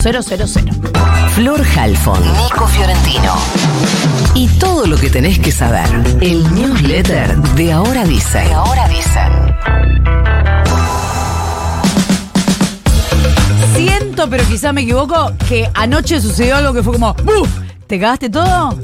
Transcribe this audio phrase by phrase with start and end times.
[0.00, 0.14] 000.
[1.34, 3.34] Flor Halfon, Nico Fiorentino.
[4.34, 5.84] Y todo lo que tenés que saber.
[6.22, 8.48] El newsletter de Ahora Dicen.
[8.48, 9.56] De Ahora Dicen.
[13.76, 17.50] Siento, pero quizá me equivoco, que anoche sucedió algo que fue como ¡Buf!
[17.86, 18.78] ¿Te cagaste todo?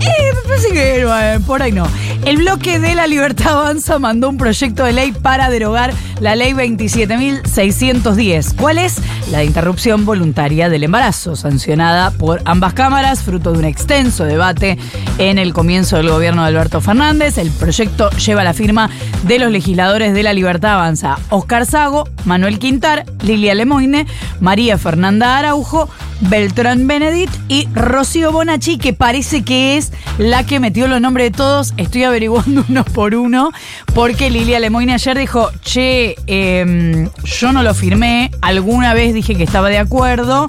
[0.00, 1.86] Eh, me parece que eh, por ahí no.
[2.24, 6.54] El bloque de la Libertad Avanza mandó un proyecto de ley para derogar la ley
[6.54, 8.54] 27.610.
[8.56, 8.96] ¿Cuál es?
[9.30, 14.78] La interrupción voluntaria del embarazo, sancionada por ambas cámaras, fruto de un extenso debate
[15.18, 17.36] en el comienzo del gobierno de Alberto Fernández.
[17.36, 18.88] El proyecto lleva la firma
[19.24, 24.06] de los legisladores de la Libertad Avanza, Oscar Sago, Manuel Quintar, Lilia Lemoine,
[24.40, 25.90] María Fernanda Araujo,
[26.28, 31.36] Beltrán Benedit y Rocío Bonacci, que parece que es la que metió los nombres de
[31.36, 31.74] todos.
[31.76, 33.52] Estoy averiguando uno por uno,
[33.94, 39.44] porque Lilia Lemoine ayer dijo, che, em, yo no lo firmé, alguna vez dije que
[39.44, 40.46] estaba de acuerdo.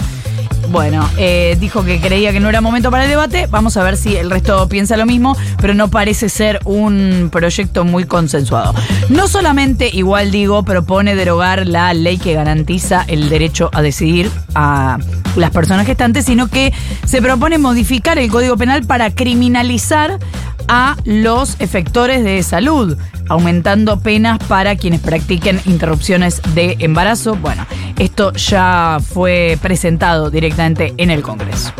[0.70, 3.48] Bueno, eh, dijo que creía que no era momento para el debate.
[3.48, 7.86] Vamos a ver si el resto piensa lo mismo, pero no parece ser un proyecto
[7.86, 8.74] muy consensuado.
[9.10, 14.98] No solamente, igual digo, propone derogar la ley que garantiza el derecho a decidir a
[15.36, 16.74] las personas gestantes, sino que
[17.06, 20.20] se propone modificar el Código Penal para criminalizar
[20.68, 22.98] a los efectores de salud,
[23.30, 27.36] aumentando penas para quienes practiquen interrupciones de embarazo.
[27.36, 27.66] Bueno,
[28.00, 31.74] esto ya fue presentado directamente en el Congreso.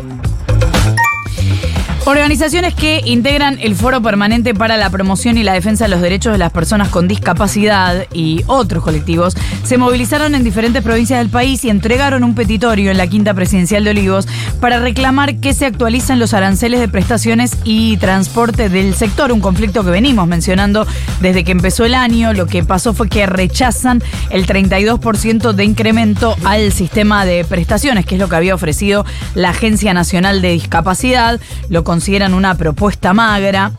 [2.08, 6.34] Organizaciones que integran el Foro Permanente para la Promoción y la Defensa de los Derechos
[6.34, 11.66] de las Personas con Discapacidad y otros colectivos se movilizaron en diferentes provincias del país
[11.66, 14.28] y entregaron un petitorio en la Quinta Presidencial de Olivos
[14.62, 19.84] para reclamar que se actualicen los aranceles de prestaciones y transporte del sector, un conflicto
[19.84, 20.86] que venimos mencionando
[21.22, 22.34] desde que empezó el año.
[22.34, 28.14] Lo que pasó fue que rechazan el 32% de incremento al sistema de prestaciones, que
[28.14, 31.40] es lo que había ofrecido la Agencia Nacional de Discapacidad.
[31.70, 33.72] Lo consideran una propuesta magra.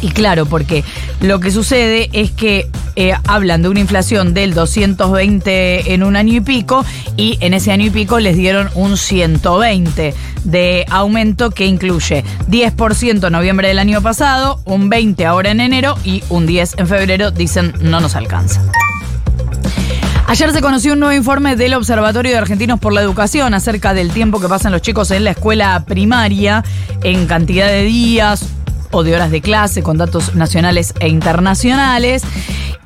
[0.00, 0.84] Y claro, porque
[1.20, 6.34] lo que sucede es que eh, hablan de una inflación del 220 en un año
[6.34, 6.84] y pico
[7.16, 13.26] y en ese año y pico les dieron un 120 de aumento que incluye 10%
[13.26, 17.32] en noviembre del año pasado, un 20 ahora en enero y un 10 en febrero.
[17.32, 18.62] Dicen no nos alcanza.
[20.26, 24.10] Ayer se conoció un nuevo informe del Observatorio de Argentinos por la Educación acerca del
[24.10, 26.64] tiempo que pasan los chicos en la escuela primaria,
[27.02, 28.48] en cantidad de días
[28.90, 32.22] o de horas de clase, con datos nacionales e internacionales.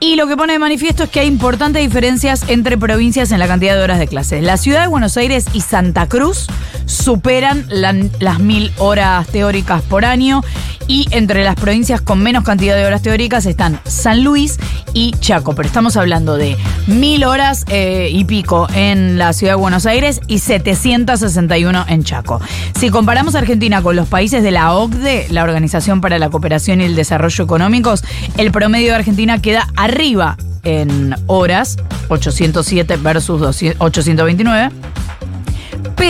[0.00, 3.46] Y lo que pone de manifiesto es que hay importantes diferencias entre provincias en la
[3.46, 4.42] cantidad de horas de clase.
[4.42, 6.48] La ciudad de Buenos Aires y Santa Cruz
[6.88, 10.42] superan las mil horas teóricas por año
[10.88, 14.58] y entre las provincias con menos cantidad de horas teóricas están San Luis
[14.94, 15.54] y Chaco.
[15.54, 16.56] Pero estamos hablando de
[16.86, 22.40] mil horas eh, y pico en la ciudad de Buenos Aires y 761 en Chaco.
[22.78, 26.84] Si comparamos Argentina con los países de la OCDE, la Organización para la Cooperación y
[26.84, 28.02] el Desarrollo Económicos,
[28.38, 31.76] el promedio de Argentina queda arriba en horas,
[32.08, 33.42] 807 versus
[33.78, 34.70] 829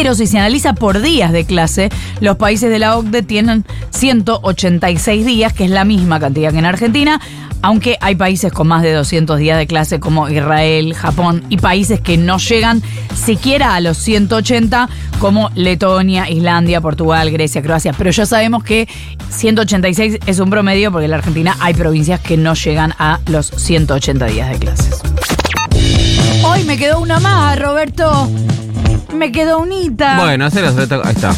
[0.00, 1.88] pero si se analiza por días de clase,
[2.20, 6.66] los países de la OCDE tienen 186 días, que es la misma cantidad que en
[6.66, 7.20] Argentina,
[7.62, 12.00] aunque hay países con más de 200 días de clase como Israel, Japón y países
[12.00, 12.81] que no llegan
[13.12, 14.88] siquiera a los 180
[15.19, 17.92] como Letonia, Islandia, Portugal, Grecia, Croacia.
[17.92, 18.86] Pero ya sabemos que
[19.30, 23.48] 186 es un promedio porque en la Argentina hay provincias que no llegan a los
[23.48, 25.03] 180 días de clases.
[26.44, 28.30] Hoy me quedó una más, Roberto.
[29.12, 30.19] Me quedó unita.
[30.19, 30.64] Bueno, hacer
[31.04, 31.34] ahí está.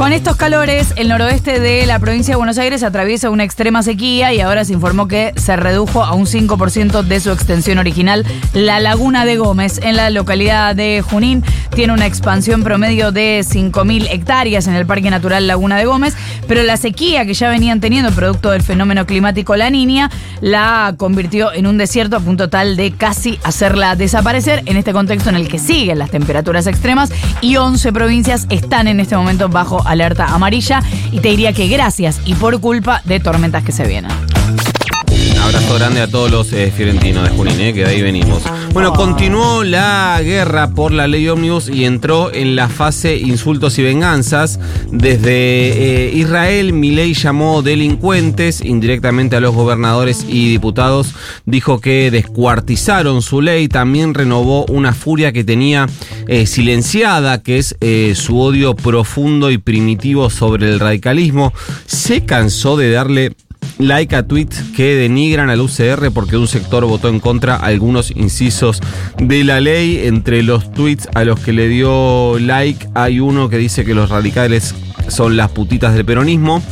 [0.00, 4.32] Con estos calores, el noroeste de la provincia de Buenos Aires atraviesa una extrema sequía
[4.32, 8.24] y ahora se informó que se redujo a un 5% de su extensión original.
[8.54, 11.44] La laguna de Gómez, en la localidad de Junín,
[11.74, 16.16] tiene una expansión promedio de 5.000 hectáreas en el Parque Natural Laguna de Gómez,
[16.48, 21.52] pero la sequía que ya venían teniendo producto del fenómeno climático La Niña la convirtió
[21.52, 25.46] en un desierto a punto tal de casi hacerla desaparecer en este contexto en el
[25.46, 27.12] que siguen las temperaturas extremas
[27.42, 30.82] y 11 provincias están en este momento bajo alerta amarilla
[31.12, 34.10] y te diría que gracias y por culpa de tormentas que se vienen.
[35.50, 38.44] Abrazo grande a todos los eh, fiorentinos de Junín, eh, que de ahí venimos.
[38.72, 43.82] Bueno, continuó la guerra por la ley ómnibus y entró en la fase insultos y
[43.82, 44.60] venganzas.
[44.92, 45.32] Desde
[46.06, 51.16] eh, Israel, Milei llamó delincuentes indirectamente a los gobernadores y diputados.
[51.46, 53.66] Dijo que descuartizaron su ley.
[53.66, 55.88] También renovó una furia que tenía
[56.46, 57.74] silenciada, que es
[58.16, 61.52] su odio profundo y primitivo sobre el radicalismo.
[61.86, 63.32] Se cansó de darle
[63.80, 68.80] like a tweets que denigran al UCR porque un sector votó en contra algunos incisos
[69.18, 70.02] de la ley.
[70.04, 74.10] Entre los tweets a los que le dio like hay uno que dice que los
[74.10, 74.74] radicales
[75.08, 76.62] son las putitas del peronismo.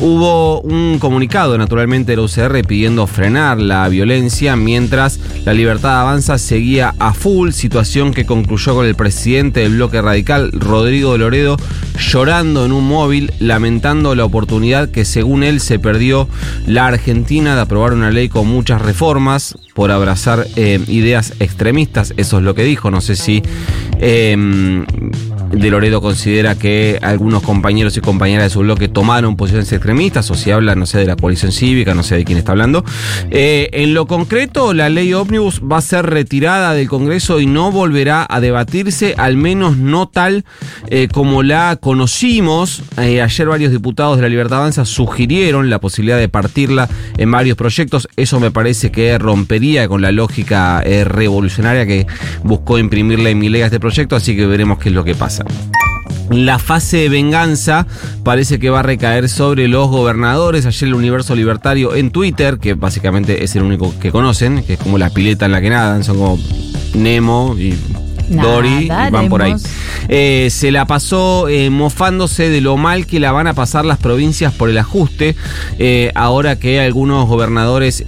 [0.00, 6.38] Hubo un comunicado, naturalmente, de la UCR pidiendo frenar la violencia mientras la libertad avanza
[6.38, 11.56] seguía a full, situación que concluyó con el presidente del bloque radical, Rodrigo Loredo,
[12.00, 16.28] llorando en un móvil, lamentando la oportunidad que según él se perdió
[16.66, 22.38] la Argentina de aprobar una ley con muchas reformas por abrazar eh, ideas extremistas, eso
[22.38, 23.42] es lo que dijo, no sé si...
[23.98, 24.84] Eh,
[25.50, 30.34] de Loredo considera que algunos compañeros y compañeras de su bloque tomaron posiciones extremistas, o
[30.34, 32.84] si habla, no sé, de la coalición cívica, no sé de quién está hablando.
[33.30, 37.72] Eh, en lo concreto, la ley ómnibus va a ser retirada del Congreso y no
[37.72, 40.44] volverá a debatirse, al menos no tal
[40.88, 42.82] eh, como la conocimos.
[42.98, 46.88] Eh, ayer varios diputados de la Libertad Avanza sugirieron la posibilidad de partirla
[47.18, 48.08] en varios proyectos.
[48.16, 52.06] Eso me parece que rompería con la lógica revolucionaria que
[52.44, 55.14] buscó imprimirle en mi ley a este proyecto, así que veremos qué es lo que
[55.14, 55.39] pasa.
[56.30, 57.86] La fase de venganza
[58.22, 60.64] parece que va a recaer sobre los gobernadores.
[60.64, 64.78] Ayer el Universo Libertario en Twitter, que básicamente es el único que conocen, que es
[64.78, 66.38] como la pileta en la que nadan, son como
[66.94, 67.74] Nemo y
[68.30, 69.54] Dory, y van por ahí.
[70.08, 73.98] Eh, se la pasó eh, mofándose de lo mal que la van a pasar las
[73.98, 75.36] provincias por el ajuste,
[75.78, 78.04] eh, ahora que algunos gobernadores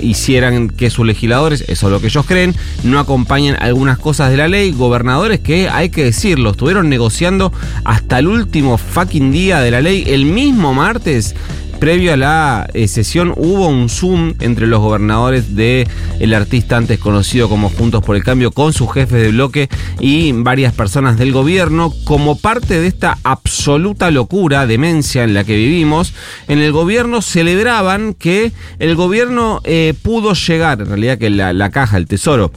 [0.00, 2.54] hicieran que sus legisladores, eso es lo que ellos creen,
[2.84, 7.52] no acompañan algunas cosas de la ley, gobernadores que, hay que decirlo, estuvieron negociando
[7.84, 11.34] hasta el último fucking día de la ley, el mismo martes
[11.78, 15.86] previo a la eh, sesión hubo un Zoom entre los gobernadores de
[16.20, 19.68] el artista antes conocido como Juntos por el Cambio con sus jefes de bloque
[20.00, 25.56] y varias personas del gobierno como parte de esta absoluta locura, demencia en la que
[25.56, 26.14] vivimos.
[26.48, 31.96] En el gobierno celebraban que el gobierno eh, pudo llegar, en realidad que la caja,
[31.96, 32.50] el tesoro,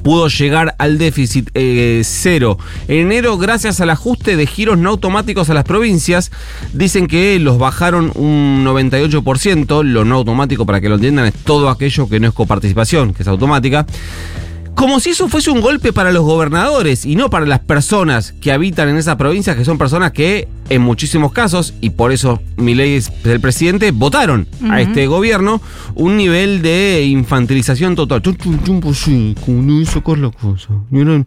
[0.00, 2.58] pudo llegar al déficit eh, cero
[2.88, 6.30] en enero gracias al ajuste de giros no automáticos a las provincias.
[6.72, 9.82] Dicen que los bajaron un 98%.
[9.84, 13.22] Lo no automático, para que lo entiendan, es todo aquello que no es coparticipación, que
[13.22, 13.86] es automática.
[14.74, 18.52] Como si eso fuese un golpe para los gobernadores y no para las personas que
[18.52, 22.74] habitan en esas provincias, que son personas que en muchísimos casos, y por eso mi
[22.74, 25.60] ley es el presidente, votaron a este gobierno
[25.94, 28.22] un nivel de infantilización total.
[28.22, 30.68] Pues sí, como no voy a sacar la cosa.
[30.90, 31.24] Le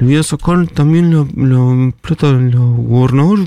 [0.00, 3.46] voy a sacar también la, plata de los gobernadores.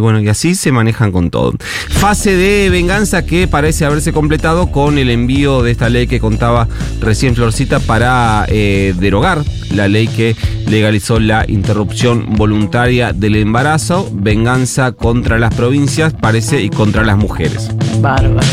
[0.00, 1.54] Bueno, y así se manejan con todo.
[1.88, 6.68] Fase de venganza que parece haberse completado con el envío de esta ley que contaba
[7.00, 9.44] recién Florcita para eh, derogar
[9.74, 10.36] la ley que
[10.68, 17.70] legalizó la interrupción voluntaria del embarazo, venganza contra las provincias, parece, y contra las mujeres.
[18.00, 18.46] Bárbaro.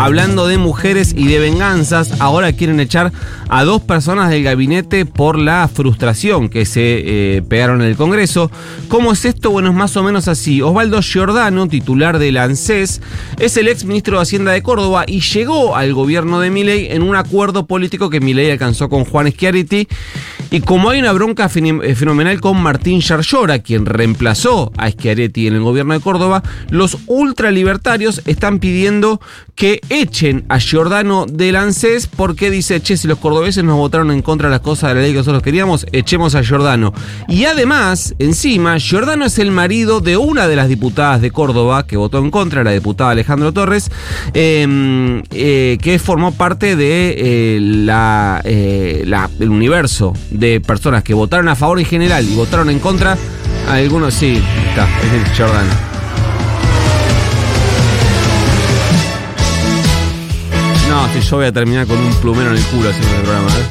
[0.00, 3.12] Hablando de mujeres y de venganzas, ahora quieren echar
[3.50, 7.02] a dos personas del gabinete por la frustración que se
[7.36, 8.50] eh, pegaron en el Congreso.
[8.88, 9.50] ¿Cómo es esto?
[9.50, 10.62] Bueno, es más o menos así.
[10.62, 13.02] Osvaldo Giordano, titular del ANSES,
[13.38, 17.02] es el ex ministro de Hacienda de Córdoba y llegó al gobierno de Milei en
[17.02, 19.86] un acuerdo político que Milei alcanzó con Juan Schiaretti.
[20.52, 25.54] Y como hay una bronca eh, fenomenal con Martín Yarlora, quien reemplazó a Schiaretti en
[25.54, 29.20] el gobierno de Córdoba, los ultralibertarios están pidiendo
[29.54, 34.22] que echen a Giordano del ANSES porque dice, che, si los cordobeses nos votaron en
[34.22, 36.94] contra de las cosas de la ley que nosotros queríamos, echemos a Giordano.
[37.28, 41.96] Y además, encima, Giordano es el marido de una de las diputadas de Córdoba que
[41.96, 43.90] votó en contra, la diputada Alejandro Torres,
[44.32, 49.04] em, eh, que formó parte de eh, la, eh,
[49.40, 53.18] el universo de personas que votaron a favor en general y votaron en contra.
[53.68, 55.99] Algunos sí, está, es Giordano.
[61.00, 63.48] No, si yo voy a terminar con un plumero en el culo haciendo el programa,
[63.48, 63.70] ¿eh?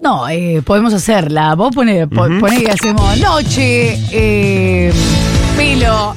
[0.00, 1.54] No, eh, podemos hacerla.
[1.54, 4.92] Vos ponés, que hacemos noche, eh,
[5.56, 6.16] pelo,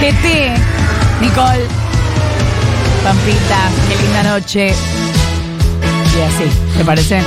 [0.00, 0.50] TT,
[1.20, 1.64] Nicole,
[3.04, 4.74] Pampita, qué linda noche.
[6.16, 7.22] Y así, ¿te parece?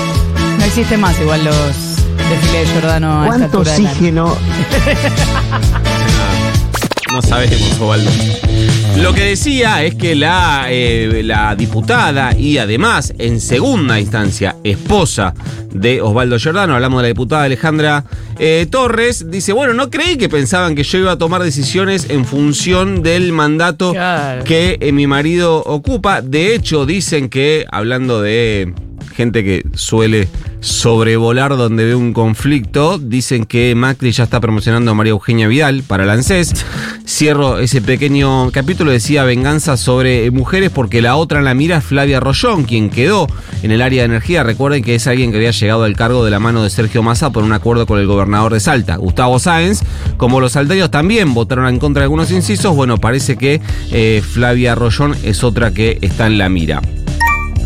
[0.60, 4.36] No existe más igual los desfiles de Jordano a ¿Cuánto oxígeno?
[7.12, 8.10] no sabemos, Osvaldo.
[8.98, 15.34] Lo que decía es que la, eh, la diputada y además, en segunda instancia, esposa
[15.72, 18.06] de Osvaldo Giordano, hablamos de la diputada Alejandra
[18.40, 22.26] eh, Torres, dice, bueno, no creí que pensaban que yo iba a tomar decisiones en
[22.26, 23.94] función del mandato
[24.46, 26.22] que eh, mi marido ocupa.
[26.22, 28.74] De hecho, dicen que, hablando de
[29.18, 30.28] gente que suele
[30.60, 33.00] sobrevolar donde ve un conflicto.
[33.00, 36.54] Dicen que Macri ya está promocionando a María Eugenia Vidal para el ANSES.
[37.18, 41.84] Cierro ese pequeño capítulo, decía venganza sobre mujeres porque la otra en la mira es
[41.84, 43.26] Flavia Rollón, quien quedó
[43.64, 44.44] en el área de energía.
[44.44, 47.32] Recuerden que es alguien que había llegado al cargo de la mano de Sergio Massa
[47.32, 49.82] por un acuerdo con el gobernador de Salta, Gustavo Sáenz.
[50.18, 54.76] Como los salteños también votaron en contra de algunos incisos, bueno, parece que eh, Flavia
[54.76, 56.84] Rollón es otra que está en la mira.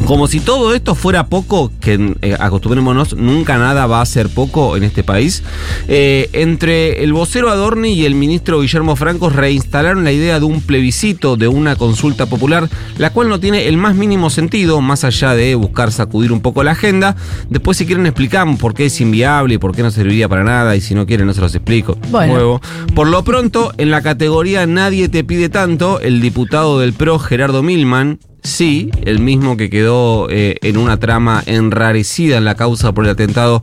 [0.05, 4.75] Como si todo esto fuera poco, que eh, acostumbrémonos, nunca nada va a ser poco
[4.75, 5.43] en este país.
[5.87, 10.61] Eh, entre el vocero Adorni y el ministro Guillermo Franco reinstalaron la idea de un
[10.61, 15.33] plebiscito, de una consulta popular, la cual no tiene el más mínimo sentido, más allá
[15.33, 17.15] de buscar sacudir un poco la agenda.
[17.49, 20.75] Después, si quieren, explicamos por qué es inviable y por qué no serviría para nada,
[20.75, 21.97] y si no quieren, no se los explico.
[22.09, 22.33] Bueno.
[22.33, 22.61] Nuevo.
[22.93, 27.61] Por lo pronto, en la categoría Nadie te pide tanto, el diputado del PRO, Gerardo
[27.63, 33.05] Milman, Sí, el mismo que quedó eh, en una trama enrarecida en la causa por
[33.05, 33.61] el atentado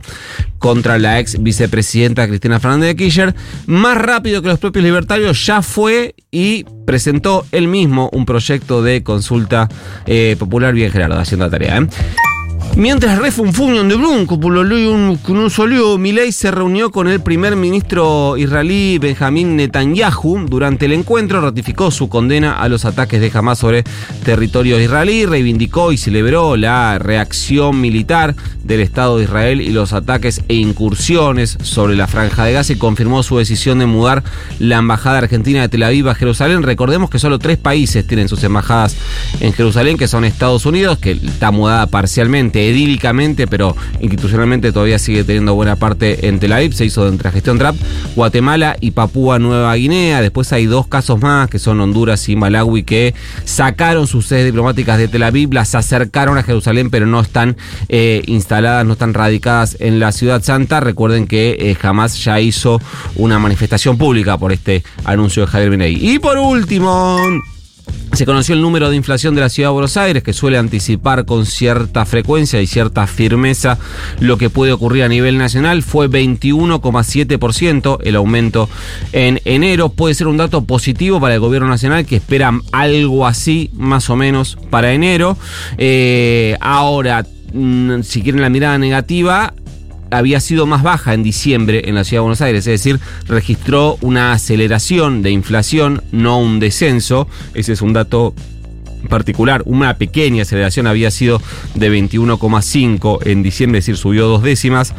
[0.57, 5.61] contra la ex vicepresidenta Cristina Fernández de Kirchner, más rápido que los propios libertarios, ya
[5.61, 9.67] fue y presentó él mismo un proyecto de consulta
[10.05, 11.77] eh, popular bien Gerardo, haciendo la tarea.
[11.77, 11.87] ¿eh?
[12.75, 18.97] Mientras refunfuñan de bronco por no salió, Milei se reunió con el primer ministro israelí
[18.99, 20.45] Benjamín Netanyahu.
[20.47, 23.83] Durante el encuentro ratificó su condena a los ataques de Hamas sobre
[24.23, 30.41] territorio israelí, reivindicó y celebró la reacción militar del Estado de Israel y los ataques
[30.47, 34.23] e incursiones sobre la franja de Gaza y confirmó su decisión de mudar
[34.59, 36.63] la embajada argentina de Tel Aviv a Jerusalén.
[36.63, 38.95] Recordemos que solo tres países tienen sus embajadas
[39.39, 45.23] en Jerusalén, que son Estados Unidos, que está mudada parcialmente edílicamente, pero institucionalmente todavía sigue
[45.23, 47.79] teniendo buena parte en Tel Aviv, se hizo la gestión Trump,
[48.15, 50.21] Guatemala y Papúa Nueva Guinea.
[50.21, 53.13] Después hay dos casos más, que son Honduras y Malawi, que
[53.45, 58.21] sacaron sus sedes diplomáticas de Tel Aviv, las acercaron a Jerusalén, pero no están eh,
[58.27, 60.79] instaladas, no están radicadas en la ciudad santa.
[60.79, 62.81] Recuerden que eh, jamás ya hizo
[63.15, 65.97] una manifestación pública por este anuncio de Javier Binei.
[66.01, 67.19] Y por último...
[68.13, 71.25] Se conoció el número de inflación de la ciudad de Buenos Aires, que suele anticipar
[71.25, 73.77] con cierta frecuencia y cierta firmeza
[74.19, 75.83] lo que puede ocurrir a nivel nacional.
[75.83, 78.67] Fue 21,7% el aumento
[79.13, 79.89] en enero.
[79.89, 84.15] Puede ser un dato positivo para el gobierno nacional, que espera algo así, más o
[84.15, 85.37] menos, para enero.
[85.77, 89.53] Eh, ahora, mm, si quieren la mirada negativa,
[90.11, 93.97] había sido más baja en diciembre en la ciudad de Buenos Aires, es decir, registró
[94.01, 97.27] una aceleración de inflación, no un descenso.
[97.53, 98.33] Ese es un dato
[99.09, 101.41] particular, una pequeña aceleración había sido
[101.75, 104.93] de 21,5 en diciembre, es decir, subió dos décimas.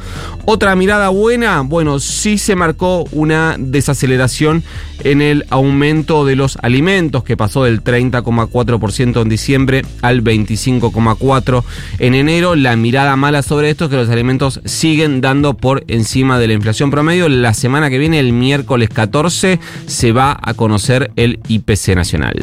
[0.45, 4.63] Otra mirada buena, bueno, sí se marcó una desaceleración
[5.05, 11.65] en el aumento de los alimentos, que pasó del 30,4% en diciembre al 25,4%
[11.99, 12.57] en enero.
[12.57, 16.55] La mirada mala sobre esto es que los alimentos siguen dando por encima de la
[16.55, 17.29] inflación promedio.
[17.29, 22.35] La semana que viene, el miércoles 14, se va a conocer el IPC nacional.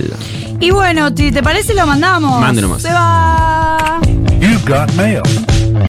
[0.60, 2.42] Y bueno, si te parece, lo mandamos.
[2.42, 2.82] Mande nomás.
[2.82, 4.00] Se va.
[4.40, 5.22] You've got mail.